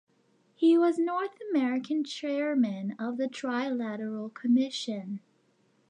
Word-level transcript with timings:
He 0.55 0.79
was 0.79 0.97
North 0.97 1.37
American 1.51 2.03
Chairman 2.03 2.95
of 2.97 3.17
the 3.17 3.27
Trilateral 3.27 4.33
Commission. 4.33 5.19